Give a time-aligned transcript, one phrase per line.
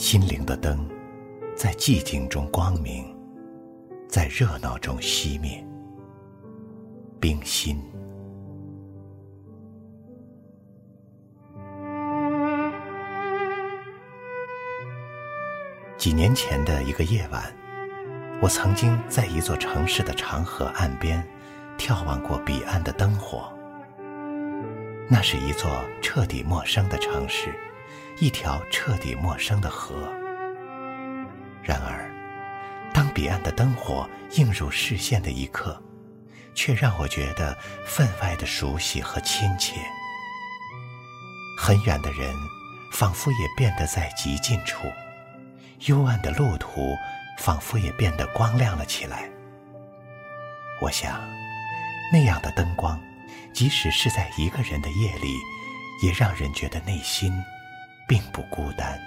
[0.00, 0.88] 心灵的灯，
[1.54, 3.14] 在寂静中光明，
[4.08, 5.62] 在热闹中熄灭。
[7.20, 7.78] 冰心。
[15.98, 17.54] 几年前的一个夜晚，
[18.40, 21.22] 我曾经在一座城市的长河岸边，
[21.76, 23.52] 眺望过彼岸的灯火。
[25.10, 25.70] 那是一座
[26.00, 27.54] 彻底陌生的城市，
[28.20, 30.12] 一条彻底陌生的河。
[31.62, 32.10] 然而，
[32.92, 35.82] 当彼岸的灯火映入视线的一刻，
[36.54, 37.56] 却让我觉得
[37.86, 39.80] 分外的熟悉和亲切。
[41.58, 42.34] 很远的人，
[42.92, 44.86] 仿佛也变得在极近处；
[45.86, 46.94] 幽暗的路途，
[47.38, 49.30] 仿佛也变得光亮了起来。
[50.82, 51.20] 我想，
[52.12, 53.00] 那样的灯光。
[53.52, 55.36] 即使是在一个人的夜里，
[56.02, 57.32] 也让人觉得内心
[58.10, 59.00] 并不孤单。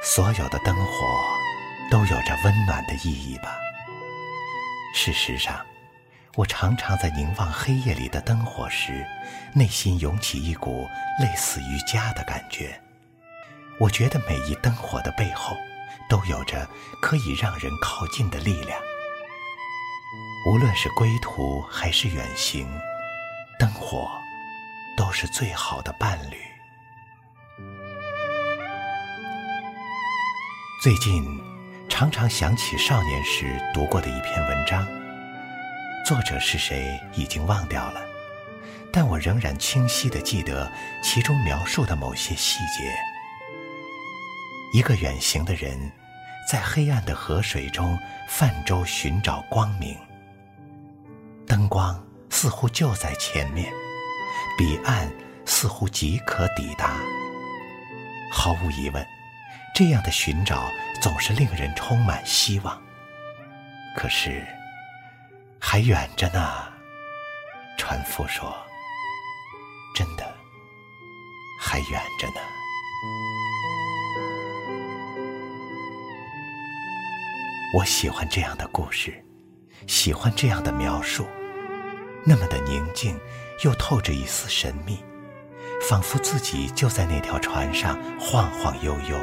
[0.00, 1.24] 所有的灯火
[1.90, 3.58] 都有着温暖的意义吧。
[4.94, 5.66] 事实上，
[6.36, 9.04] 我常常在凝望黑夜里的灯火时，
[9.52, 10.86] 内心涌起一股
[11.18, 12.80] 类似于家的感觉。
[13.80, 15.56] 我觉得每一灯火的背后，
[16.08, 16.68] 都有着
[17.02, 18.80] 可以让人靠近的力量。
[20.48, 22.64] 无论是归途还是远行，
[23.58, 24.10] 灯火
[24.96, 26.36] 都是最好的伴侣。
[30.82, 31.24] 最近
[31.88, 34.86] 常常想起少年时读过的一篇文章，
[36.04, 38.00] 作者是谁已经忘掉了，
[38.92, 40.70] 但我仍然清晰的记得
[41.02, 42.94] 其中描述的某些细节。
[44.74, 45.90] 一个远行的人，
[46.50, 49.96] 在黑暗的河水中泛舟寻找光明。
[51.46, 52.05] 灯光
[52.38, 53.72] 似乎就在前面，
[54.58, 55.10] 彼岸
[55.46, 56.98] 似乎即可抵达。
[58.30, 59.02] 毫无疑问，
[59.74, 60.70] 这样的寻找
[61.00, 62.78] 总是令人充满希望。
[63.96, 64.46] 可是，
[65.58, 66.70] 还远着呢。
[67.78, 68.54] 船夫说
[69.96, 70.30] ：“真的，
[71.58, 72.34] 还远着呢。”
[77.74, 79.24] 我喜欢这样的故事。
[79.86, 81.26] 喜欢这样的描述，
[82.28, 83.16] 那么的宁静，
[83.62, 84.98] 又透着一丝神秘，
[85.88, 89.16] 仿佛自己就在那条船上晃晃悠悠，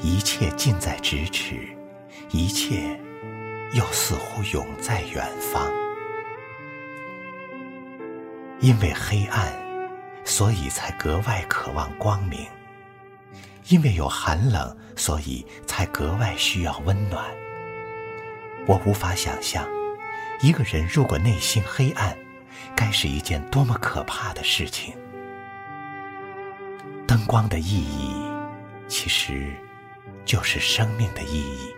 [0.00, 1.68] 一切近在咫尺，
[2.30, 2.98] 一切
[3.74, 5.70] 又似乎永在远方。
[8.58, 9.52] 因为黑暗，
[10.24, 12.40] 所以才格外渴望光明；
[13.68, 17.24] 因为有寒冷，所以才格外需要温暖。
[18.66, 19.64] 我无法想象，
[20.42, 22.16] 一个人如果内心黑暗，
[22.74, 24.94] 该是一件多么可怕的事情。
[27.06, 28.14] 灯光的意义，
[28.88, 29.52] 其实
[30.24, 31.68] 就是生命的意义。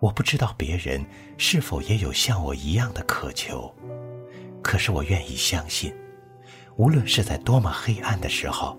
[0.00, 1.04] 我不知道别人
[1.38, 3.72] 是否也有像我一样的渴求，
[4.60, 5.94] 可是我愿意相信，
[6.74, 8.76] 无论是在多么黑暗的时候，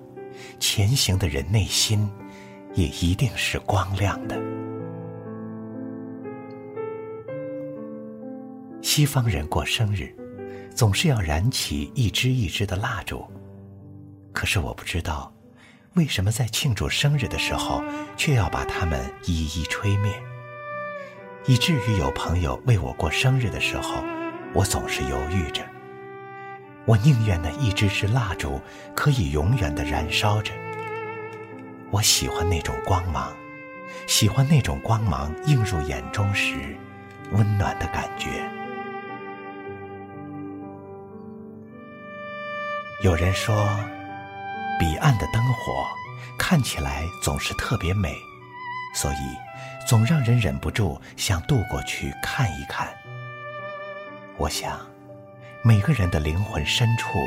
[0.60, 2.12] 前行的人内心
[2.74, 4.38] 也一定是光亮的。
[8.84, 10.14] 西方人过生日，
[10.76, 13.26] 总是要燃起一支一支的蜡烛。
[14.34, 15.34] 可是我不知道，
[15.94, 17.82] 为什么在庆祝生日的时候，
[18.18, 20.12] 却要把它们一一吹灭。
[21.46, 24.04] 以至于有朋友为我过生日的时候，
[24.54, 25.64] 我总是犹豫着。
[26.86, 28.60] 我宁愿那一支支蜡烛
[28.94, 30.52] 可以永远的燃烧着。
[31.90, 33.34] 我喜欢那种光芒，
[34.08, 36.56] 喜欢那种光芒映入眼中时，
[37.32, 38.30] 温暖的感觉。
[43.03, 43.68] 有人说，
[44.80, 45.86] 彼岸的灯火
[46.39, 48.16] 看起来总是特别美，
[48.95, 49.38] 所以
[49.86, 52.88] 总让人忍不住想渡过去看一看。
[54.38, 54.80] 我想，
[55.66, 57.19] 每个人的灵魂深处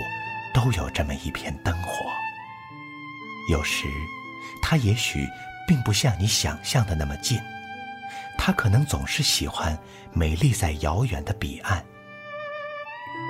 [0.55, 2.07] 都有这么一片灯火。
[3.51, 3.87] 有时，
[4.63, 5.29] 它也许
[5.69, 7.39] 并不像你想象的那么近，
[8.39, 9.79] 它可能总是喜欢
[10.15, 11.85] 美丽在遥远的彼岸。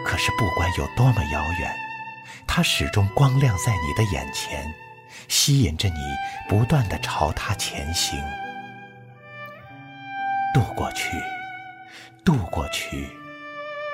[0.04, 1.85] 可是，不管有多么遥远。
[2.46, 4.74] 它始终光亮在你的眼前，
[5.28, 6.00] 吸引着你
[6.48, 8.18] 不断的朝它前行。
[10.54, 11.10] 渡过去，
[12.24, 13.08] 渡过去，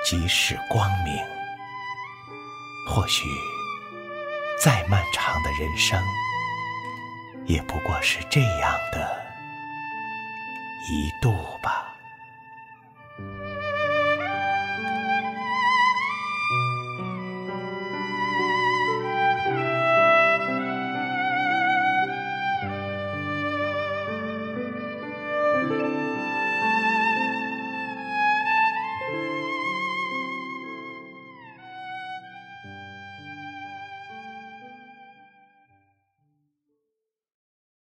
[0.05, 1.13] 即是光明。
[2.89, 3.23] 或许，
[4.61, 6.01] 再漫长的人生，
[7.45, 9.25] 也不过是这样的
[10.89, 11.92] 一度吧。